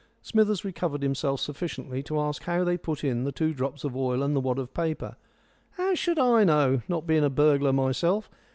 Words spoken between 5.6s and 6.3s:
"How should